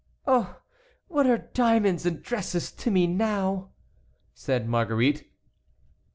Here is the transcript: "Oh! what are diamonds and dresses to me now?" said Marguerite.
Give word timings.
"Oh! 0.25 0.59
what 1.09 1.27
are 1.27 1.37
diamonds 1.53 2.07
and 2.07 2.23
dresses 2.23 2.71
to 2.71 2.89
me 2.89 3.05
now?" 3.05 3.69
said 4.33 4.67
Marguerite. 4.67 5.29